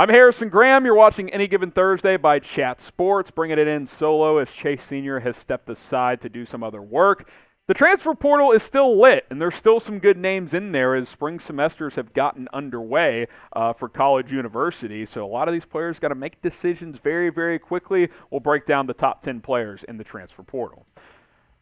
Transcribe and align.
I'm 0.00 0.08
Harrison 0.08 0.48
Graham. 0.48 0.86
You're 0.86 0.94
watching 0.94 1.28
Any 1.28 1.46
Given 1.46 1.70
Thursday 1.70 2.16
by 2.16 2.38
Chat 2.38 2.80
Sports, 2.80 3.30
bringing 3.30 3.58
it 3.58 3.68
in 3.68 3.86
solo 3.86 4.38
as 4.38 4.50
Chase 4.50 4.82
Sr. 4.82 5.20
has 5.20 5.36
stepped 5.36 5.68
aside 5.68 6.22
to 6.22 6.30
do 6.30 6.46
some 6.46 6.62
other 6.62 6.80
work. 6.80 7.28
The 7.66 7.74
transfer 7.74 8.14
portal 8.14 8.52
is 8.52 8.62
still 8.62 8.98
lit, 8.98 9.26
and 9.28 9.38
there's 9.38 9.56
still 9.56 9.78
some 9.78 9.98
good 9.98 10.16
names 10.16 10.54
in 10.54 10.72
there 10.72 10.94
as 10.94 11.10
spring 11.10 11.38
semesters 11.38 11.96
have 11.96 12.14
gotten 12.14 12.48
underway 12.54 13.26
uh, 13.52 13.74
for 13.74 13.90
college 13.90 14.32
universities. 14.32 15.10
So 15.10 15.22
a 15.22 15.28
lot 15.28 15.48
of 15.48 15.52
these 15.52 15.66
players 15.66 15.98
got 15.98 16.08
to 16.08 16.14
make 16.14 16.40
decisions 16.40 16.96
very, 16.96 17.28
very 17.28 17.58
quickly. 17.58 18.08
We'll 18.30 18.40
break 18.40 18.64
down 18.64 18.86
the 18.86 18.94
top 18.94 19.20
10 19.20 19.42
players 19.42 19.84
in 19.84 19.98
the 19.98 20.04
transfer 20.04 20.42
portal. 20.42 20.86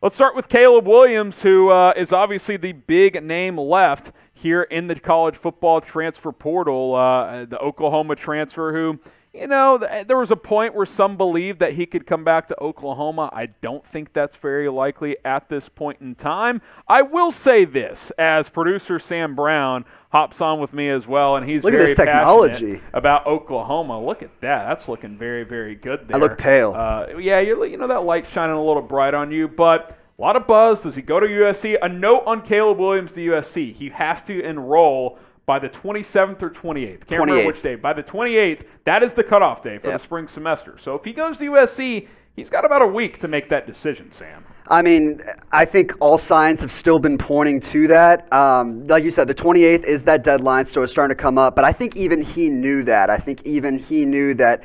Let's 0.01 0.15
start 0.15 0.37
with 0.37 0.49
Caleb 0.49 0.87
Williams, 0.87 1.43
who 1.43 1.71
uh, 1.71 1.93
is 1.97 2.13
obviously 2.13 2.57
the 2.57 2.71
big 2.71 3.21
name 3.21 3.59
left 3.59 4.13
here 4.33 4.63
in 4.63 4.87
the 4.87 4.95
college 4.95 5.35
football 5.35 5.81
transfer 5.81 6.31
portal. 6.31 6.95
Uh, 6.95 7.47
the 7.47 7.59
Oklahoma 7.59 8.15
transfer, 8.15 8.73
who 8.73 9.01
you 9.35 9.47
know, 9.47 9.79
there 9.79 10.17
was 10.17 10.31
a 10.31 10.37
point 10.37 10.75
where 10.75 10.87
some 10.87 11.17
believed 11.17 11.61
that 11.61 11.75
he 11.75 11.87
could 11.87 12.07
come 12.07 12.25
back 12.25 12.49
to 12.49 12.61
Oklahoma. 12.63 13.29
I 13.33 13.47
don't 13.61 13.87
think 13.87 14.13
that's 14.13 14.37
very 14.37 14.69
likely 14.69 15.17
at 15.25 15.49
this 15.49 15.69
point 15.69 16.01
in 16.01 16.15
time. 16.15 16.63
I 16.89 17.03
will 17.03 17.31
say 17.31 17.65
this 17.65 18.11
as 18.19 18.49
producer 18.49 18.99
Sam 18.99 19.35
Brown 19.35 19.85
hops 20.11 20.41
on 20.41 20.61
with 20.61 20.73
me 20.73 20.89
as 20.89 21.07
well, 21.07 21.37
and 21.37 21.49
he's 21.49 21.63
look 21.63 21.75
at 21.75 21.79
this 21.79 21.95
technology 21.95 22.81
about 22.95 23.27
Oklahoma. 23.27 24.03
Look 24.03 24.23
at 24.23 24.31
that; 24.41 24.67
that's 24.67 24.89
looking 24.89 25.19
very, 25.19 25.45
very 25.45 25.75
good. 25.75 26.09
There. 26.09 26.17
I 26.17 26.21
look 26.21 26.39
pale. 26.39 26.73
Uh, 26.73 27.19
yeah, 27.19 27.41
you're, 27.41 27.65
you 27.67 27.77
know 27.77 27.89
that 27.89 28.05
light 28.05 28.27
shining 28.27 28.57
a 28.57 28.65
little 28.65 28.83
bright 28.83 29.15
on 29.15 29.31
you, 29.31 29.49
but. 29.49 29.95
A 30.11 30.21
lot 30.21 30.35
of 30.35 30.49
buzz. 30.49 30.83
Does 30.83 30.97
he 30.97 31.03
go 31.03 31.21
to 31.21 31.29
USC? 31.29 31.77
A 31.81 31.89
note 31.89 32.25
on 32.27 32.43
Caleb 32.43 32.81
Williams 32.81 33.13
to 33.13 33.21
USC. 33.21 33.73
He 33.73 33.89
has 33.91 34.21
to 34.23 34.43
enroll 34.43 35.17
by 35.49 35.59
the 35.59 35.71
27th 35.71 36.43
or 36.43 36.51
28th. 36.51 37.07
Can't 37.07 37.09
28th. 37.09 37.19
remember 37.21 37.47
which 37.47 37.63
day. 37.63 37.75
By 37.75 37.95
the 37.95 38.03
28th, 38.03 38.65
that 38.85 39.03
is 39.03 39.15
the 39.15 39.25
cutoff 39.25 39.63
day 39.63 39.79
for 39.79 39.87
yep. 39.89 39.99
the 39.99 40.05
spring 40.05 40.29
semester. 40.29 40.77
So 40.77 40.95
if 40.95 41.03
he 41.03 41.15
goes 41.15 41.39
to 41.39 41.45
USC, 41.47 42.07
he's 42.37 42.51
got 42.51 42.67
about 42.67 42.83
a 42.83 42.87
week 42.87 43.17
to 43.21 43.29
make 43.29 43.49
that 43.49 43.67
decision, 43.67 44.13
Sam. 44.13 44.45
I 44.67 44.83
mean, 44.83 45.23
I 45.51 45.65
think 45.65 45.95
all 46.01 46.19
signs 46.19 46.61
have 46.61 46.71
still 46.71 46.99
been 46.99 47.17
pointing 47.17 47.61
to 47.61 47.89
that. 47.89 48.31
Um, 48.31 48.87
like 48.89 49.05
you 49.05 49.11
said, 49.11 49.27
the 49.27 49.35
28th 49.35 49.85
is 49.85 50.05
that 50.05 50.23
deadline, 50.23 50.67
so 50.67 50.83
it's 50.83 50.93
starting 50.93 51.17
to 51.17 51.21
come 51.21 51.39
up. 51.39 51.57
But 51.57 51.65
I 51.65 51.73
think 51.73 51.97
even 51.97 52.21
he 52.21 52.51
knew 52.51 52.83
that. 52.83 53.09
I 53.09 53.17
think 53.17 53.41
even 53.47 53.79
he 53.79 54.05
knew 54.05 54.35
that 54.35 54.63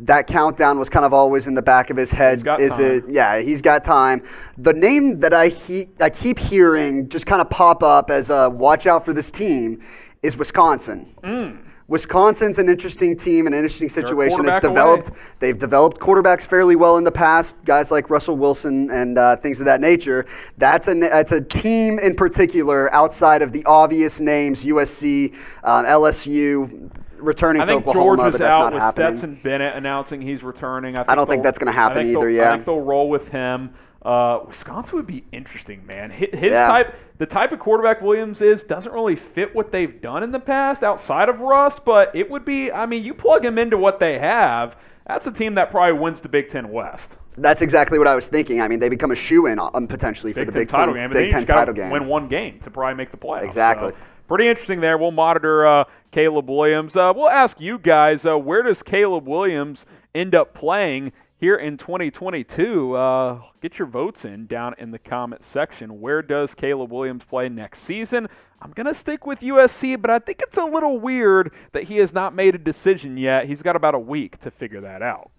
that 0.00 0.26
countdown 0.26 0.78
was 0.78 0.90
kind 0.90 1.06
of 1.06 1.14
always 1.14 1.46
in 1.46 1.54
the 1.54 1.62
back 1.62 1.88
of 1.88 1.96
his 1.96 2.10
head. 2.10 2.46
Is 2.60 2.76
time. 2.76 2.84
it? 2.84 3.04
Yeah, 3.08 3.40
he's 3.40 3.62
got 3.62 3.82
time. 3.82 4.22
The 4.58 4.74
name 4.74 5.20
that 5.20 5.32
I 5.32 5.48
he, 5.48 5.88
I 5.98 6.10
keep 6.10 6.38
hearing 6.38 7.08
just 7.08 7.24
kind 7.24 7.40
of 7.40 7.48
pop 7.48 7.82
up 7.82 8.10
as 8.10 8.28
a 8.28 8.50
watch 8.50 8.86
out 8.86 9.04
for 9.04 9.14
this 9.14 9.30
team 9.30 9.82
is 10.22 10.36
Wisconsin. 10.36 11.14
Mm. 11.22 11.66
Wisconsin's 11.88 12.58
an 12.58 12.68
interesting 12.68 13.16
team, 13.16 13.46
an 13.46 13.54
interesting 13.54 13.88
situation. 13.88 14.44
It's 14.44 14.58
developed. 14.58 15.10
Away. 15.10 15.18
They've 15.38 15.58
developed 15.58 16.00
quarterbacks 16.00 16.44
fairly 16.44 16.74
well 16.74 16.96
in 16.96 17.04
the 17.04 17.12
past. 17.12 17.54
Guys 17.64 17.92
like 17.92 18.10
Russell 18.10 18.36
Wilson 18.36 18.90
and 18.90 19.16
uh, 19.18 19.36
things 19.36 19.60
of 19.60 19.66
that 19.66 19.80
nature. 19.80 20.26
That's 20.58 20.88
a 20.88 20.94
that's 20.94 21.30
a 21.30 21.40
team 21.40 22.00
in 22.00 22.16
particular 22.16 22.92
outside 22.92 23.40
of 23.40 23.52
the 23.52 23.64
obvious 23.66 24.20
names: 24.20 24.64
USC, 24.64 25.34
uh, 25.62 25.82
LSU. 25.84 26.90
Returning 27.18 27.62
I 27.62 27.64
think 27.64 27.84
to 27.84 27.90
Oklahoma, 27.90 28.24
George 28.24 28.34
is 28.34 28.40
out 28.42 28.74
with 28.74 28.82
happening. 28.82 29.16
Stetson 29.16 29.40
Bennett 29.42 29.74
announcing 29.74 30.20
he's 30.20 30.42
returning. 30.42 30.98
I, 30.98 31.04
I 31.08 31.14
don't 31.14 31.30
think 31.30 31.42
that's 31.42 31.58
going 31.58 31.72
to 31.72 31.72
happen 31.72 32.06
either. 32.10 32.28
Yeah, 32.28 32.50
I 32.50 32.52
think 32.52 32.66
they'll 32.66 32.82
roll 32.82 33.08
with 33.08 33.30
him. 33.30 33.72
Uh, 34.02 34.40
Wisconsin 34.46 34.96
would 34.96 35.06
be 35.06 35.24
interesting, 35.32 35.84
man. 35.86 36.10
His, 36.10 36.28
yeah. 36.32 36.68
type, 36.68 36.94
the 37.18 37.26
type 37.26 37.52
of 37.52 37.58
quarterback 37.58 38.00
Williams 38.00 38.40
is, 38.40 38.62
doesn't 38.62 38.92
really 38.92 39.16
fit 39.16 39.54
what 39.54 39.72
they've 39.72 40.00
done 40.00 40.22
in 40.22 40.30
the 40.30 40.40
past 40.40 40.84
outside 40.84 41.28
of 41.28 41.40
Russ. 41.40 41.80
But 41.80 42.14
it 42.14 42.30
would 42.30 42.44
be, 42.44 42.70
I 42.70 42.86
mean, 42.86 43.04
you 43.04 43.14
plug 43.14 43.44
him 43.44 43.58
into 43.58 43.76
what 43.76 43.98
they 43.98 44.18
have. 44.18 44.76
That's 45.06 45.26
a 45.26 45.32
team 45.32 45.54
that 45.54 45.70
probably 45.70 45.98
wins 45.98 46.20
the 46.20 46.28
Big 46.28 46.48
Ten 46.48 46.70
West. 46.70 47.16
That's 47.38 47.62
exactly 47.62 47.98
what 47.98 48.08
I 48.08 48.14
was 48.14 48.28
thinking. 48.28 48.60
I 48.60 48.68
mean, 48.68 48.78
they 48.78 48.88
become 48.88 49.10
a 49.10 49.16
shoe 49.16 49.46
in 49.46 49.58
um, 49.58 49.86
potentially 49.86 50.32
for 50.32 50.44
the 50.44 50.46
Big 50.46 50.52
the 50.52 50.52
Ten 50.52 50.62
Big 50.62 50.68
title 50.68 50.94
Ten, 50.94 51.10
game. 51.10 51.22
Big 51.22 51.30
Ten 51.30 51.46
title 51.46 51.74
game. 51.74 51.90
Win 51.90 52.06
one 52.06 52.28
game 52.28 52.60
to 52.60 52.70
probably 52.70 52.94
make 52.94 53.10
the 53.10 53.16
playoffs. 53.16 53.44
Exactly. 53.44 53.90
So, 53.90 53.96
pretty 54.26 54.48
interesting 54.48 54.80
there. 54.80 54.98
We'll 54.98 55.10
monitor 55.10 55.66
uh, 55.66 55.84
Caleb 56.12 56.48
Williams. 56.48 56.96
Uh, 56.96 57.12
we'll 57.14 57.28
ask 57.28 57.60
you 57.60 57.78
guys 57.78 58.24
uh, 58.24 58.38
where 58.38 58.62
does 58.62 58.82
Caleb 58.82 59.28
Williams 59.28 59.84
end 60.14 60.34
up 60.34 60.54
playing 60.54 61.12
here 61.38 61.56
in 61.56 61.76
2022. 61.76 62.94
Uh, 62.94 63.40
get 63.60 63.78
your 63.78 63.88
votes 63.88 64.24
in 64.24 64.46
down 64.46 64.74
in 64.78 64.90
the 64.90 64.98
comment 64.98 65.44
section. 65.44 66.00
Where 66.00 66.22
does 66.22 66.54
Caleb 66.54 66.92
Williams 66.92 67.24
play 67.24 67.48
next 67.48 67.80
season? 67.80 68.28
I'm 68.60 68.72
going 68.72 68.86
to 68.86 68.94
stick 68.94 69.26
with 69.26 69.40
USC, 69.40 70.00
but 70.00 70.10
I 70.10 70.18
think 70.18 70.40
it's 70.40 70.56
a 70.56 70.64
little 70.64 70.98
weird 70.98 71.52
that 71.72 71.84
he 71.84 71.98
has 71.98 72.12
not 72.12 72.34
made 72.34 72.54
a 72.54 72.58
decision 72.58 73.16
yet. 73.16 73.46
He's 73.46 73.62
got 73.62 73.76
about 73.76 73.94
a 73.94 73.98
week 73.98 74.38
to 74.38 74.50
figure 74.50 74.80
that 74.80 75.02
out. 75.02 75.30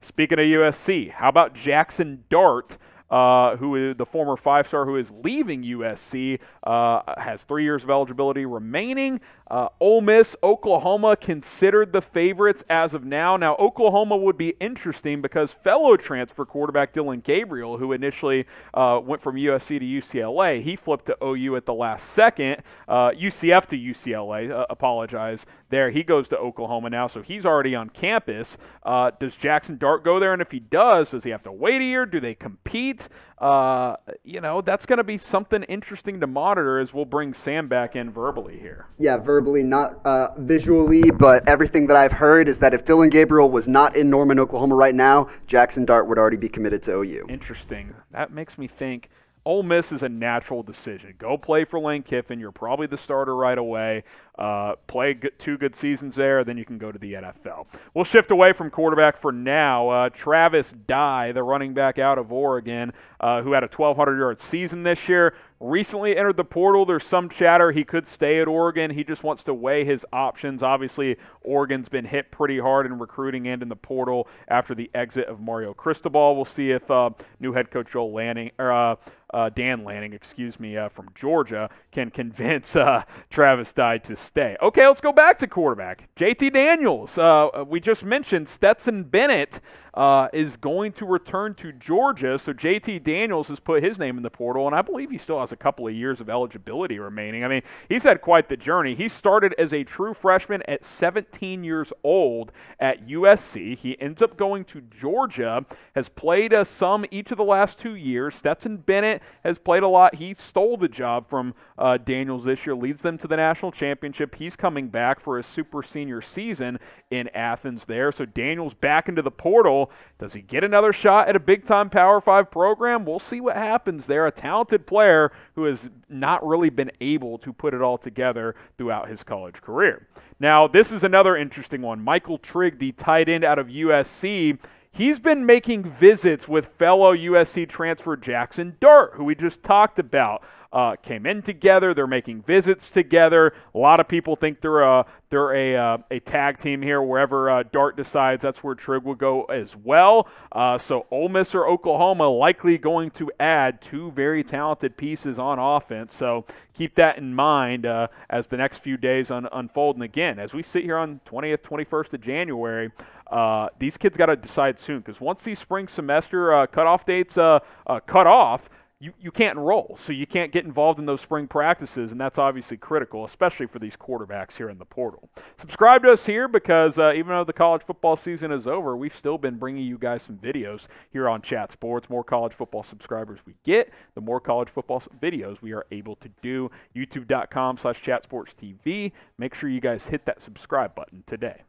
Speaking 0.00 0.38
of 0.38 0.44
USC, 0.44 1.10
how 1.10 1.28
about 1.28 1.54
Jackson 1.54 2.24
Dart? 2.28 2.76
Uh, 3.08 3.56
who 3.56 3.76
is 3.76 3.96
the 3.96 4.06
former 4.06 4.36
five 4.36 4.66
star 4.66 4.84
who 4.84 4.96
is 4.96 5.12
leaving 5.22 5.62
USC, 5.62 6.40
uh, 6.64 7.02
has 7.16 7.44
three 7.44 7.62
years 7.62 7.84
of 7.84 7.90
eligibility 7.90 8.44
remaining. 8.46 9.20
Uh, 9.48 9.68
Ole 9.78 10.00
Miss, 10.00 10.34
Oklahoma 10.42 11.16
considered 11.16 11.92
the 11.92 12.02
favorites 12.02 12.64
as 12.68 12.94
of 12.94 13.04
now. 13.04 13.36
Now, 13.36 13.54
Oklahoma 13.56 14.16
would 14.16 14.36
be 14.36 14.56
interesting 14.60 15.22
because 15.22 15.52
fellow 15.52 15.96
transfer 15.96 16.44
quarterback 16.44 16.92
Dillon 16.92 17.20
Gabriel, 17.20 17.78
who 17.78 17.92
initially 17.92 18.44
uh, 18.74 19.00
went 19.02 19.22
from 19.22 19.36
USC 19.36 19.78
to 19.78 19.84
UCLA, 19.84 20.60
he 20.60 20.74
flipped 20.74 21.06
to 21.06 21.16
OU 21.22 21.54
at 21.56 21.64
the 21.64 21.74
last 21.74 22.10
second. 22.10 22.62
UCF 22.88 23.56
uh, 23.56 23.60
to 23.60 23.76
UCLA, 23.76 24.50
uh, 24.50 24.66
apologize 24.68 25.46
there. 25.68 25.90
He 25.90 26.02
goes 26.02 26.28
to 26.30 26.38
Oklahoma 26.38 26.90
now, 26.90 27.06
so 27.06 27.22
he's 27.22 27.46
already 27.46 27.76
on 27.76 27.88
campus. 27.90 28.58
Uh, 28.82 29.12
does 29.18 29.36
Jackson 29.36 29.78
Dart 29.78 30.04
go 30.04 30.18
there? 30.18 30.32
And 30.32 30.42
if 30.42 30.50
he 30.50 30.58
does, 30.58 31.10
does 31.10 31.22
he 31.22 31.30
have 31.30 31.44
to 31.44 31.52
wait 31.52 31.80
a 31.80 31.84
year? 31.84 32.04
Do 32.04 32.18
they 32.18 32.34
compete? 32.34 32.95
Uh, 33.38 33.96
you 34.24 34.40
know, 34.40 34.60
that's 34.60 34.86
going 34.86 34.96
to 34.96 35.04
be 35.04 35.18
something 35.18 35.62
interesting 35.64 36.20
to 36.20 36.26
monitor 36.26 36.78
as 36.78 36.94
we'll 36.94 37.04
bring 37.04 37.34
Sam 37.34 37.68
back 37.68 37.94
in 37.94 38.10
verbally 38.10 38.58
here. 38.58 38.86
Yeah, 38.98 39.18
verbally, 39.18 39.62
not 39.62 40.04
uh, 40.06 40.28
visually, 40.38 41.10
but 41.10 41.46
everything 41.46 41.86
that 41.88 41.96
I've 41.96 42.12
heard 42.12 42.48
is 42.48 42.58
that 42.60 42.72
if 42.72 42.84
Dillon 42.84 43.10
Gabriel 43.10 43.50
was 43.50 43.68
not 43.68 43.94
in 43.94 44.08
Norman, 44.08 44.40
Oklahoma 44.40 44.74
right 44.74 44.94
now, 44.94 45.28
Jackson 45.46 45.84
Dart 45.84 46.08
would 46.08 46.18
already 46.18 46.38
be 46.38 46.48
committed 46.48 46.82
to 46.84 47.00
OU. 47.00 47.26
Interesting. 47.28 47.94
That 48.12 48.32
makes 48.32 48.56
me 48.56 48.66
think– 48.66 49.10
Ole 49.46 49.62
Miss 49.62 49.92
is 49.92 50.02
a 50.02 50.08
natural 50.08 50.64
decision. 50.64 51.14
Go 51.18 51.38
play 51.38 51.64
for 51.64 51.78
Lane 51.78 52.02
Kiffin. 52.02 52.40
You're 52.40 52.50
probably 52.50 52.88
the 52.88 52.96
starter 52.96 53.36
right 53.36 53.56
away. 53.56 54.02
Uh, 54.36 54.74
play 54.88 55.14
two 55.38 55.56
good 55.56 55.74
seasons 55.74 56.16
there, 56.16 56.42
then 56.42 56.58
you 56.58 56.64
can 56.64 56.78
go 56.78 56.90
to 56.90 56.98
the 56.98 57.12
NFL. 57.12 57.66
We'll 57.94 58.04
shift 58.04 58.32
away 58.32 58.52
from 58.52 58.70
quarterback 58.70 59.16
for 59.16 59.30
now. 59.30 59.88
Uh, 59.88 60.08
Travis 60.10 60.72
Dye, 60.72 61.30
the 61.30 61.44
running 61.44 61.74
back 61.74 62.00
out 62.00 62.18
of 62.18 62.32
Oregon, 62.32 62.92
uh, 63.20 63.40
who 63.40 63.52
had 63.52 63.62
a 63.62 63.68
1,200 63.68 64.18
yard 64.18 64.40
season 64.40 64.82
this 64.82 65.08
year, 65.08 65.32
recently 65.60 66.16
entered 66.16 66.36
the 66.36 66.44
portal. 66.44 66.84
There's 66.84 67.04
some 67.04 67.28
chatter 67.28 67.70
he 67.72 67.84
could 67.84 68.06
stay 68.06 68.40
at 68.40 68.48
Oregon. 68.48 68.90
He 68.90 69.04
just 69.04 69.22
wants 69.22 69.44
to 69.44 69.54
weigh 69.54 69.84
his 69.84 70.04
options. 70.12 70.62
Obviously, 70.62 71.16
Oregon's 71.42 71.88
been 71.88 72.04
hit 72.04 72.30
pretty 72.30 72.58
hard 72.58 72.84
in 72.84 72.98
recruiting 72.98 73.48
and 73.48 73.62
in 73.62 73.68
the 73.68 73.76
portal 73.76 74.28
after 74.48 74.74
the 74.74 74.90
exit 74.94 75.28
of 75.28 75.40
Mario 75.40 75.72
Cristobal. 75.72 76.36
We'll 76.36 76.44
see 76.44 76.72
if 76.72 76.90
uh, 76.90 77.10
new 77.40 77.52
head 77.52 77.70
coach 77.70 77.92
Joel 77.92 78.12
Lanning 78.12 78.50
or 78.58 78.72
uh, 78.72 78.96
uh, 79.34 79.48
Dan 79.50 79.84
Lanning, 79.84 80.12
excuse 80.12 80.60
me, 80.60 80.76
uh, 80.76 80.88
from 80.88 81.08
Georgia, 81.14 81.68
can 81.90 82.10
convince 82.10 82.76
uh, 82.76 83.02
Travis 83.30 83.72
Dye 83.72 83.98
to 83.98 84.16
stay. 84.16 84.56
Okay, 84.62 84.86
let's 84.86 85.00
go 85.00 85.12
back 85.12 85.38
to 85.38 85.46
quarterback. 85.46 86.08
JT 86.16 86.52
Daniels. 86.52 87.18
Uh, 87.18 87.64
we 87.66 87.80
just 87.80 88.04
mentioned 88.04 88.48
Stetson 88.48 89.02
Bennett 89.02 89.60
uh, 89.96 90.28
is 90.32 90.56
going 90.56 90.92
to 90.92 91.06
return 91.06 91.54
to 91.54 91.72
Georgia. 91.72 92.38
So 92.38 92.52
JT 92.52 93.02
Daniels 93.02 93.48
has 93.48 93.58
put 93.58 93.82
his 93.82 93.98
name 93.98 94.16
in 94.18 94.22
the 94.22 94.30
portal, 94.30 94.66
and 94.66 94.76
I 94.76 94.82
believe 94.82 95.10
he 95.10 95.18
still 95.18 95.40
has 95.40 95.52
a 95.52 95.56
couple 95.56 95.88
of 95.88 95.94
years 95.94 96.20
of 96.20 96.28
eligibility 96.28 96.98
remaining. 96.98 97.44
I 97.44 97.48
mean, 97.48 97.62
he's 97.88 98.02
had 98.02 98.20
quite 98.20 98.48
the 98.48 98.56
journey. 98.56 98.94
He 98.94 99.08
started 99.08 99.54
as 99.58 99.72
a 99.72 99.82
true 99.84 100.12
freshman 100.12 100.62
at 100.68 100.84
17 100.84 101.64
years 101.64 101.92
old 102.04 102.52
at 102.78 103.08
USC. 103.08 103.76
He 103.76 103.98
ends 104.00 104.20
up 104.20 104.36
going 104.36 104.64
to 104.66 104.82
Georgia, 104.82 105.64
has 105.94 106.08
played 106.10 106.52
uh, 106.52 106.64
some 106.64 107.06
each 107.10 107.30
of 107.30 107.38
the 107.38 107.44
last 107.44 107.78
two 107.78 107.94
years. 107.94 108.34
Stetson 108.34 108.76
Bennett 108.76 109.15
has 109.44 109.58
played 109.58 109.82
a 109.82 109.88
lot. 109.88 110.14
He 110.16 110.34
stole 110.34 110.76
the 110.76 110.88
job 110.88 111.28
from 111.28 111.54
uh, 111.78 111.98
Daniels 111.98 112.44
this 112.44 112.66
year, 112.66 112.74
leads 112.74 113.02
them 113.02 113.18
to 113.18 113.28
the 113.28 113.36
national 113.36 113.72
championship. 113.72 114.34
He's 114.34 114.56
coming 114.56 114.88
back 114.88 115.20
for 115.20 115.36
his 115.36 115.46
super 115.46 115.82
senior 115.82 116.22
season 116.22 116.78
in 117.10 117.28
Athens 117.28 117.84
there. 117.84 118.12
So 118.12 118.24
Daniels 118.24 118.74
back 118.74 119.08
into 119.08 119.22
the 119.22 119.30
portal. 119.30 119.90
Does 120.18 120.34
he 120.34 120.42
get 120.42 120.64
another 120.64 120.92
shot 120.92 121.28
at 121.28 121.36
a 121.36 121.40
big 121.40 121.64
time 121.64 121.90
Power 121.90 122.20
5 122.20 122.50
program? 122.50 123.04
We'll 123.04 123.18
see 123.18 123.40
what 123.40 123.56
happens 123.56 124.06
there. 124.06 124.26
A 124.26 124.32
talented 124.32 124.86
player 124.86 125.32
who 125.54 125.64
has 125.64 125.90
not 126.08 126.46
really 126.46 126.70
been 126.70 126.90
able 127.00 127.38
to 127.38 127.52
put 127.52 127.74
it 127.74 127.82
all 127.82 127.98
together 127.98 128.54
throughout 128.78 129.08
his 129.08 129.22
college 129.22 129.60
career. 129.60 130.06
Now, 130.38 130.68
this 130.68 130.92
is 130.92 131.04
another 131.04 131.36
interesting 131.36 131.80
one. 131.80 132.00
Michael 132.02 132.38
Trigg, 132.38 132.78
the 132.78 132.92
tight 132.92 133.28
end 133.28 133.44
out 133.44 133.58
of 133.58 133.68
USC, 133.68 134.58
He's 134.96 135.18
been 135.18 135.44
making 135.44 135.82
visits 135.82 136.48
with 136.48 136.68
fellow 136.78 137.14
USC 137.14 137.68
transfer 137.68 138.16
Jackson 138.16 138.78
Dart, 138.80 139.12
who 139.12 139.24
we 139.24 139.34
just 139.34 139.62
talked 139.62 139.98
about 139.98 140.42
uh, 140.72 140.96
came 140.96 141.26
in 141.26 141.42
together. 141.42 141.92
They're 141.92 142.06
making 142.06 142.42
visits 142.42 142.90
together. 142.90 143.52
A 143.74 143.78
lot 143.78 144.00
of 144.00 144.08
people 144.08 144.36
think 144.36 144.62
they're 144.62 144.80
a 144.80 145.04
they're 145.28 145.54
a 145.54 145.76
uh, 145.76 145.98
a 146.10 146.20
tag 146.20 146.56
team 146.58 146.80
here. 146.80 147.02
Wherever 147.02 147.50
uh, 147.50 147.62
Dart 147.72 147.96
decides, 147.96 148.42
that's 148.42 148.64
where 148.64 148.74
Trigg 148.74 149.02
will 149.02 149.14
go 149.14 149.44
as 149.44 149.76
well. 149.76 150.28
Uh, 150.52 150.78
so 150.78 151.06
Ole 151.10 151.28
Miss 151.28 151.54
or 151.54 151.66
Oklahoma 151.66 152.28
likely 152.28 152.78
going 152.78 153.10
to 153.12 153.30
add 153.38 153.82
two 153.82 154.10
very 154.12 154.42
talented 154.42 154.96
pieces 154.96 155.38
on 155.38 155.58
offense. 155.58 156.14
So 156.14 156.46
keep 156.72 156.94
that 156.94 157.18
in 157.18 157.34
mind 157.34 157.84
uh, 157.84 158.08
as 158.30 158.46
the 158.46 158.56
next 158.56 158.78
few 158.78 158.96
days 158.96 159.30
un- 159.30 159.48
unfold. 159.52 159.96
And 159.96 160.04
again, 160.04 160.38
as 160.38 160.54
we 160.54 160.62
sit 160.62 160.84
here 160.84 160.96
on 160.96 161.20
20th, 161.26 161.60
21st 161.60 162.14
of 162.14 162.20
January. 162.22 162.90
Uh, 163.30 163.68
these 163.78 163.96
kids 163.96 164.16
got 164.16 164.26
to 164.26 164.36
decide 164.36 164.78
soon 164.78 164.98
because 165.00 165.20
once 165.20 165.42
these 165.42 165.58
spring 165.58 165.88
semester 165.88 166.54
uh, 166.54 166.66
cutoff 166.66 167.04
dates 167.04 167.36
uh, 167.38 167.58
uh, 167.86 168.00
cut 168.00 168.26
off, 168.26 168.68
you, 168.98 169.12
you 169.20 169.30
can't 169.30 169.58
enroll, 169.58 169.98
so 170.00 170.12
you 170.12 170.26
can't 170.26 170.52
get 170.52 170.64
involved 170.64 170.98
in 170.98 171.04
those 171.04 171.20
spring 171.20 171.46
practices, 171.46 172.12
and 172.12 172.20
that's 172.20 172.38
obviously 172.38 172.78
critical, 172.78 173.26
especially 173.26 173.66
for 173.66 173.78
these 173.78 173.94
quarterbacks 173.94 174.56
here 174.56 174.70
in 174.70 174.78
the 174.78 174.86
portal. 174.86 175.28
Subscribe 175.58 176.02
to 176.02 176.10
us 176.10 176.24
here 176.24 176.48
because 176.48 176.98
uh, 176.98 177.12
even 177.12 177.28
though 177.28 177.44
the 177.44 177.52
college 177.52 177.82
football 177.82 178.16
season 178.16 178.50
is 178.50 178.66
over, 178.66 178.96
we've 178.96 179.16
still 179.16 179.36
been 179.36 179.56
bringing 179.58 179.84
you 179.84 179.98
guys 179.98 180.22
some 180.22 180.36
videos 180.36 180.86
here 181.12 181.28
on 181.28 181.42
Chat 181.42 181.72
Sports. 181.72 182.08
More 182.08 182.24
college 182.24 182.54
football 182.54 182.82
subscribers 182.82 183.40
we 183.44 183.54
get, 183.64 183.90
the 184.14 184.22
more 184.22 184.40
college 184.40 184.70
football 184.70 185.02
videos 185.20 185.60
we 185.60 185.74
are 185.74 185.84
able 185.90 186.16
to 186.16 186.30
do. 186.40 186.70
YouTube.com 186.96 187.76
slash 187.76 188.02
chatsportstv. 188.02 189.12
Make 189.36 189.54
sure 189.54 189.68
you 189.68 189.80
guys 189.80 190.06
hit 190.06 190.24
that 190.24 190.40
subscribe 190.40 190.94
button 190.94 191.22
today. 191.26 191.60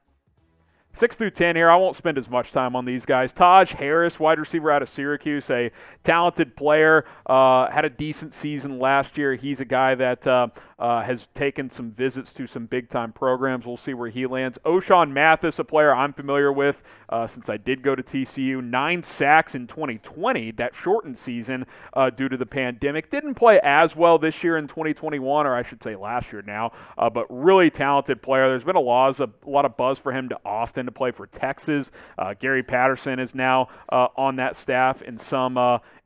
Six 0.93 1.15
through 1.15 1.29
10 1.29 1.55
here. 1.55 1.69
I 1.69 1.75
won't 1.75 1.95
spend 1.95 2.17
as 2.17 2.27
much 2.27 2.51
time 2.51 2.75
on 2.75 2.83
these 2.83 3.05
guys. 3.05 3.31
Taj 3.31 3.71
Harris, 3.71 4.19
wide 4.19 4.39
receiver 4.39 4.71
out 4.71 4.81
of 4.81 4.89
Syracuse, 4.89 5.47
a 5.51 5.69
talented 6.03 6.55
player, 6.55 7.05
uh, 7.27 7.69
had 7.69 7.85
a 7.85 7.89
decent 7.89 8.33
season 8.33 8.79
last 8.79 9.15
year. 9.15 9.35
He's 9.35 9.59
a 9.59 9.65
guy 9.65 9.93
that 9.93 10.25
uh, 10.25 10.47
uh, 10.79 11.03
has 11.03 11.27
taken 11.35 11.69
some 11.69 11.91
visits 11.91 12.33
to 12.33 12.47
some 12.47 12.65
big 12.65 12.89
time 12.89 13.11
programs. 13.11 13.67
We'll 13.67 13.77
see 13.77 13.93
where 13.93 14.09
he 14.09 14.25
lands. 14.25 14.57
Ochaun 14.65 15.11
Mathis, 15.11 15.59
a 15.59 15.63
player 15.63 15.93
I'm 15.93 16.13
familiar 16.13 16.51
with 16.51 16.81
uh, 17.09 17.27
since 17.27 17.47
I 17.47 17.57
did 17.57 17.83
go 17.83 17.93
to 17.93 18.01
TCU. 18.01 18.63
Nine 18.63 19.03
sacks 19.03 19.53
in 19.53 19.67
2020, 19.67 20.51
that 20.51 20.73
shortened 20.73 21.17
season 21.17 21.67
uh, 21.93 22.09
due 22.09 22.27
to 22.27 22.37
the 22.37 22.45
pandemic. 22.45 23.11
Didn't 23.11 23.35
play 23.35 23.59
as 23.61 23.95
well 23.95 24.17
this 24.17 24.43
year 24.43 24.57
in 24.57 24.67
2021, 24.67 25.45
or 25.45 25.55
I 25.55 25.61
should 25.61 25.83
say 25.83 25.95
last 25.95 26.31
year 26.31 26.41
now, 26.41 26.71
uh, 26.97 27.09
but 27.09 27.27
really 27.29 27.69
talented 27.69 28.21
player. 28.21 28.49
There's 28.49 28.63
been 28.63 28.75
a, 28.75 28.79
a 28.79 29.29
lot 29.45 29.65
of 29.65 29.77
buzz 29.77 29.99
for 29.99 30.11
him 30.11 30.29
to 30.29 30.39
Austin 30.45 30.76
to 30.85 30.91
play 30.91 31.11
for 31.11 31.27
Texas. 31.27 31.91
Uh, 32.17 32.33
Gary 32.39 32.63
Patterson 32.63 33.19
is 33.19 33.35
now 33.35 33.69
uh, 33.91 34.07
on 34.15 34.37
that 34.37 34.55
staff 34.55 35.01
in 35.01 35.17
some 35.17 35.57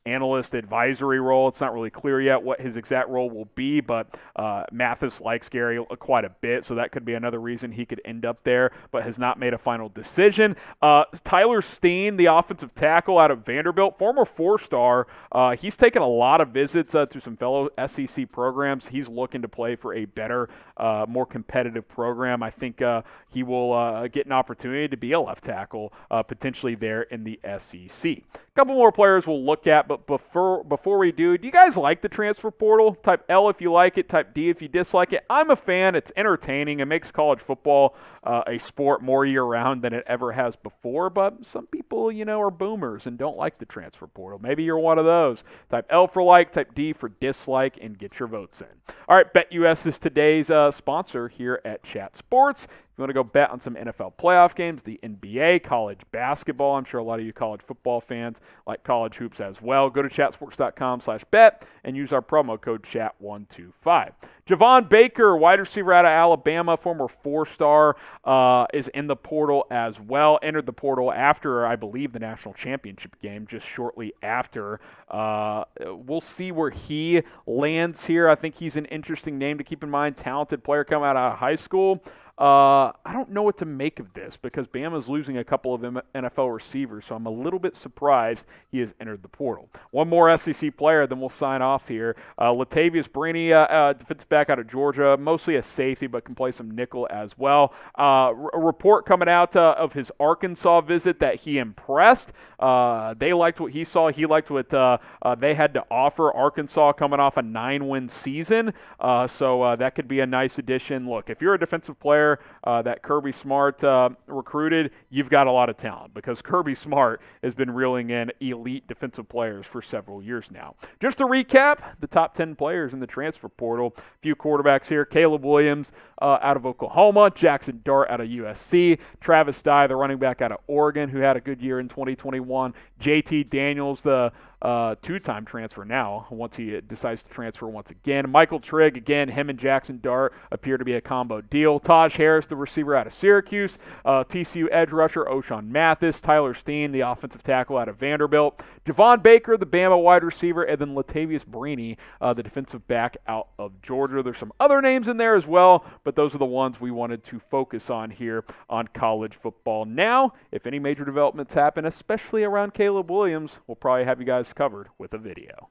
analyst 0.06 0.54
advisory 0.54 1.20
role. 1.20 1.48
It's 1.48 1.62
not 1.62 1.74
really 1.74 1.90
clear 1.90 2.22
yet 2.22 2.42
what 2.42 2.60
his 2.60 2.78
exact 2.78 3.10
role 3.10 3.30
will 3.30 3.50
be, 3.56 3.82
but 3.82 4.08
uh, 4.36 4.64
Mathis 4.72 5.22
likes 5.22 5.50
Gary 5.50 5.84
quite 6.00 6.26
a 6.26 6.30
bit, 6.42 6.66
so 6.66 6.76
that 6.76 6.92
could 6.92 7.06
be 7.06 7.14
another 7.14 7.40
reason 7.40 7.72
he 7.72 7.86
could 7.86 8.02
end 8.06 8.26
up 8.26 8.44
there, 8.44 8.72
but 8.92 9.04
has 9.04 9.20
not 9.20 9.40
made 9.40 9.54
a 9.54 9.58
final 9.58 9.90
decision. 9.90 10.56
Uh, 10.82 11.04
Tyler 11.24 11.62
Steen, 11.62 12.18
the 12.18 12.26
offensive 12.26 12.74
tackle 12.74 13.20
out 13.20 13.32
of 13.32 13.46
Vanderbilt, 13.46 13.98
former 13.98 14.26
four 14.26 14.58
star, 14.58 15.08
uh, 15.32 15.56
he's 15.56 15.78
taken 15.78 16.02
a 16.02 16.08
lot 16.08 16.42
of 16.42 16.50
visits 16.50 16.96
uh, 16.96 17.06
to 17.06 17.22
some 17.22 17.38
fellow 17.38 17.70
SEC 17.86 18.32
programs. 18.32 18.88
He's 18.88 19.08
looking 19.08 19.42
to 19.42 19.48
play 19.48 19.76
for 19.76 19.94
a 19.94 20.06
better, 20.06 20.50
uh, 20.78 21.06
more 21.08 21.26
competitive 21.26 21.88
program. 21.88 22.42
I 22.42 22.50
think 22.50 22.82
uh, 22.82 23.04
he 23.30 23.44
will 23.44 24.08
get 24.10 24.26
an 24.26 24.32
opportunity 24.32 24.88
to 24.88 24.98
be 24.98 25.12
a 25.12 25.20
left 25.20 25.44
tackle 25.44 25.94
potentially 26.28 26.76
there 26.76 27.04
in 27.04 27.24
the 27.24 27.40
SEC. 27.58 28.06
A 28.06 28.24
couple 28.56 28.76
more 28.76 28.92
players 28.92 29.28
we'll 29.28 29.44
look 29.44 29.68
at, 29.68 29.88
but 29.92 30.08
before 30.08 30.64
before 30.64 30.98
we 30.98 31.12
do, 31.12 31.38
do 31.38 31.46
you 31.46 31.52
guys 31.52 31.76
like 31.76 32.02
the 32.02 32.08
transfer 32.08 32.50
portal? 32.50 32.96
Type 32.96 33.26
L 33.28 33.50
if 33.50 33.60
you 33.60 33.72
like 33.72 33.98
it, 33.98 34.08
type 34.08 34.34
D 34.34 34.50
if 34.50 34.62
you 34.62 34.68
dislike 34.68 35.12
it. 35.12 35.26
I'm 35.30 35.50
a 35.50 35.56
fan. 35.56 35.96
It's 35.96 36.12
entertaining. 36.16 36.80
It 36.80 36.86
makes 36.86 37.12
college 37.12 37.42
football 37.42 37.96
uh, 38.24 38.44
a 38.48 38.58
sport 38.58 39.02
more 39.02 39.26
year 39.26 39.44
round 39.44 39.82
than 39.82 39.94
it 39.94 40.04
ever 40.08 40.32
has 40.32 40.56
before. 40.56 41.10
But 41.10 41.46
some 41.46 41.68
people, 41.68 42.12
you 42.12 42.24
know, 42.24 42.42
are 42.42 42.52
boomers 42.52 43.08
and 43.08 43.18
don't 43.18 43.38
like 43.38 43.60
the 43.60 43.66
transfer 43.66 44.08
portal. 44.08 44.40
Maybe 44.40 44.64
you're 44.64 44.80
one 44.80 44.98
of 45.00 45.06
those. 45.06 45.44
Type 45.70 45.88
L 45.90 46.08
for 46.08 46.24
like, 46.24 46.52
type 46.52 46.74
D 46.74 46.94
for 46.94 47.10
dislike, 47.10 47.78
and 47.82 47.98
get 47.98 48.20
your 48.20 48.28
votes 48.28 48.62
in. 48.62 48.96
All 49.10 49.18
right, 49.18 49.34
BetUS 49.34 49.88
is 49.88 50.00
today's 50.00 50.50
uh, 50.50 50.72
sponsor 50.72 51.28
here 51.28 51.62
at 51.66 51.84
Chat 51.84 52.16
Sports 52.16 52.68
you 52.98 53.02
want 53.02 53.10
to 53.10 53.14
go 53.14 53.24
bet 53.24 53.50
on 53.50 53.60
some 53.60 53.76
NFL 53.76 54.14
playoff 54.18 54.54
games, 54.54 54.84
the 54.84 55.00
NBA, 55.04 55.64
college 55.64 56.02
basketball, 56.12 56.76
I'm 56.76 56.84
sure 56.84 57.00
a 57.00 57.04
lot 57.04 57.20
of 57.20 57.26
you 57.26 57.34
college 57.34 57.62
football 57.62 58.02
fans 58.02 58.40
like 58.68 58.84
college 58.84 59.16
hoops 59.16 59.40
as 59.40 59.62
well. 59.62 59.90
Go 59.90 60.02
to 60.02 60.10
chatsports.com 60.10 61.00
slash 61.00 61.24
bet 61.32 61.66
and 61.84 61.96
use 61.96 62.14
our 62.14 62.22
promo 62.22 62.60
code 62.60 62.84
chat125. 62.84 64.12
Javon 64.48 64.90
Baker, 64.90 65.38
wide 65.38 65.60
receiver 65.60 65.94
out 65.94 66.06
of 66.06 66.10
Alabama, 66.10 66.76
former 66.76 67.08
four-star, 67.08 67.96
uh, 68.26 68.66
is 68.74 68.90
in 68.90 69.08
the 69.08 69.16
portal 69.16 69.66
as 69.72 70.00
well. 70.00 70.40
Entered 70.44 70.66
the 70.66 70.74
portal 70.74 71.12
after, 71.12 71.66
I 71.66 71.76
believe, 71.76 72.12
the 72.12 72.20
national 72.20 72.54
championship 72.54 73.16
game, 73.22 73.48
just 73.48 73.66
shortly 73.66 74.14
after. 74.22 74.82
Uh, 75.10 75.64
we'll 75.80 76.22
see 76.22 76.52
where 76.52 76.70
he 76.70 77.22
lands 77.48 78.06
here. 78.06 78.30
I 78.30 78.36
think 78.36 78.56
he's 78.56 78.76
an 78.76 78.86
interesting 78.86 79.38
name 79.38 79.58
to 79.58 79.64
keep 79.64 79.84
in 79.84 79.90
mind. 79.90 80.18
Talented 80.18 80.64
player 80.64 80.84
coming 80.84 81.08
out 81.08 81.16
of 81.16 81.38
high 81.38 81.56
school. 81.56 82.04
Uh, 82.38 82.92
I 83.06 83.14
don't 83.14 83.30
know 83.30 83.44
what 83.44 83.58
to 83.60 83.66
make 83.66 84.00
of 84.00 84.14
this 84.14 84.38
because 84.38 84.66
Bama's 84.68 85.08
losing 85.08 85.38
a 85.38 85.44
couple 85.44 85.74
of 85.74 85.82
NFL 86.16 86.54
receivers, 86.54 87.06
so 87.06 87.16
I'm 87.16 87.26
a 87.26 87.32
little 87.32 87.60
bit 87.60 87.76
surprised 87.76 88.46
he 88.72 88.80
has 88.80 88.96
entered 89.00 89.22
the 89.22 89.28
portal. 89.28 89.70
One 89.92 90.08
more 90.08 90.36
SEC 90.38 90.76
player, 90.76 91.06
then 91.06 91.20
we'll 91.20 91.30
sign 91.30 91.62
off 91.62 91.88
here. 91.88 92.16
Uh, 92.38 92.52
Latavious 92.52 93.08
Brini, 93.08 93.52
uh, 93.52 93.72
uh, 93.72 93.94
defensive 93.94 94.30
back 94.30 94.50
out 94.50 94.60
of 94.60 94.68
Georgia, 94.68 95.18
mostly 95.18 95.58
a 95.58 95.62
safety, 95.62 96.08
but 96.08 96.24
can 96.24 96.34
play 96.34 96.52
some 96.52 96.72
nickel 96.72 97.08
as 97.12 97.38
well. 97.38 97.74
Uh, 98.00 98.34
a 98.54 98.60
report 98.60 99.06
coming 99.06 99.30
out 99.30 99.56
uh, 99.56 99.76
of 99.78 99.94
his 99.94 100.12
Arkansas 100.20 100.82
visit 100.82 101.20
that 101.20 101.36
he 101.36 101.58
impressed. 101.60 102.32
Uh, 102.60 103.14
they 103.16 103.34
liked 103.34 103.60
what 103.60 103.72
he 103.72 103.84
saw. 103.84 104.10
He 104.10 104.26
liked 104.26 104.50
what 104.50 104.70
they 104.70 105.54
had 105.54 105.74
to 105.74 105.86
offer. 105.92 106.34
Arkansas 106.34 106.94
coming 106.94 107.20
off 107.20 107.38
a 107.38 107.42
nine-win 107.42 108.08
season, 108.08 108.74
so 109.00 109.76
that 109.78 109.96
could 109.96 110.08
be 110.08 110.22
a 110.22 110.26
nice 110.26 110.58
addition. 110.58 111.08
Look, 111.10 111.30
if 111.30 111.42
you're 111.42 111.56
a 111.56 111.60
defensive 111.60 112.00
player 112.00 112.31
uh, 112.64 112.82
that 112.82 113.02
Kirby 113.02 113.32
Smart 113.32 113.84
uh, 113.84 114.10
recruited, 114.28 114.92
you've 115.10 115.30
got 115.30 115.48
a 115.48 115.52
lot 115.52 115.70
of 115.70 115.78
talent 115.78 116.14
because 116.14 116.42
Kirby 116.42 116.76
Smart 116.76 117.22
has 117.44 117.56
been 117.56 117.72
reeling 117.72 118.10
in 118.10 118.32
elite 118.40 118.88
defensive 118.88 119.28
players 119.28 119.66
for 119.66 119.82
several 119.82 120.22
years 120.22 120.50
now. 120.52 120.76
Just 121.00 121.18
to 121.20 121.26
recap, 121.26 121.80
the 122.00 122.08
top 122.08 122.34
10 122.34 122.56
players 122.56 122.94
in 122.94 123.00
the 123.00 123.08
transfer 123.08 123.50
portal, 123.50 123.96
a 123.98 124.02
few 124.22 124.36
quarterbacks 124.36 124.88
here. 124.88 125.06
Caleb 125.06 125.44
Williams 125.44 125.92
uh, 126.22 126.38
out 126.42 126.58
of 126.58 126.66
Oklahoma, 126.66 127.32
Jackson 127.34 127.82
Dart 127.84 128.10
out 128.10 128.22
of 128.22 128.28
USC, 128.28 129.00
Travis 129.20 129.62
Dye, 129.62 129.88
the 129.88 129.96
running 129.96 130.18
back 130.18 130.42
out 130.42 130.52
of 130.52 130.60
Oregon, 130.68 131.10
who 131.10 131.20
had 131.20 131.38
a 131.38 131.42
good 131.42 131.62
year 131.62 131.80
in 131.80 131.88
2021, 131.88 132.74
JT 133.00 133.50
Daniels, 133.50 134.02
the 134.02 134.32
uh, 134.62 134.96
two-time 135.02 135.46
transfer 135.46 135.84
now 135.84 136.28
once 136.30 136.56
he 136.56 136.80
decides 136.82 137.24
to 137.24 137.30
transfer 137.30 137.68
once 137.68 137.92
again. 137.92 138.30
Michael 138.30 138.60
Trigg, 138.60 138.98
again, 138.98 139.28
him 139.28 139.50
and 139.50 139.58
Jackson 139.58 140.00
Dart 140.02 140.34
appear 140.52 140.78
to 140.78 140.86
be 140.86 140.94
a 140.94 141.02
combo 141.02 141.42
deal. 141.42 141.80
Taj 141.80 142.16
Harris, 142.16 142.48
the 142.48 142.56
receiver 142.56 142.96
out 142.96 143.08
of 143.08 143.14
Syracuse. 143.14 143.78
Uh, 144.06 144.24
TCU 144.24 144.68
edge 144.72 144.92
rusher 144.92 145.26
Ochaun 145.26 145.68
Mathis. 145.68 146.22
Tyler 146.22 146.54
Steen, 146.54 146.92
the 146.92 147.02
offensive 147.02 147.44
tackle 147.44 147.78
out 147.78 147.90
of 147.90 147.98
Vanderbilt. 147.98 148.62
Javon 148.86 149.24
Baker, 149.24 149.58
the 149.58 149.66
Bama 149.66 150.02
wide 150.02 150.24
receiver. 150.24 150.64
And 150.64 150.80
then 150.80 150.96
Latavious 150.96 151.46
Brini, 151.46 151.98
uh, 152.20 152.34
the 152.34 152.44
defensive 152.44 152.88
back 152.88 153.18
out 153.28 153.50
of 153.58 153.82
Georgia. 153.82 154.22
There's 154.22 154.38
some 154.38 154.54
other 154.60 154.82
names 154.82 155.08
in 155.08 155.18
there 155.18 155.36
as 155.36 155.48
well, 155.48 155.86
but 156.04 156.16
those 156.16 156.36
are 156.36 156.40
the 156.40 156.46
ones 156.46 156.80
we 156.80 156.92
wanted 156.92 157.24
to 157.26 157.40
focus 157.40 157.90
on 157.90 158.12
here 158.12 158.44
on 158.70 158.88
college 158.94 159.36
football. 159.36 159.86
Now, 159.86 160.34
if 160.52 160.68
any 160.68 160.80
major 160.80 161.06
developments 161.06 161.54
happen, 161.54 161.86
especially 161.86 162.44
around 162.44 162.74
Caleb 162.74 163.10
Williams, 163.10 163.60
we'll 163.68 163.76
probably 163.76 164.06
have 164.06 164.20
you 164.20 164.26
guys 164.26 164.51
covered 164.54 164.90
with 164.98 165.14
a 165.14 165.18
video. 165.18 165.70